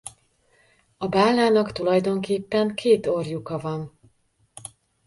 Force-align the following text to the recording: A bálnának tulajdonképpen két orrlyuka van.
A 0.97 1.07
bálnának 1.07 1.71
tulajdonképpen 1.71 2.73
két 2.75 3.07
orrlyuka 3.07 3.57
van. 3.57 3.99